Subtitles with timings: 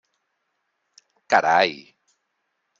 [1.29, 1.73] Carai!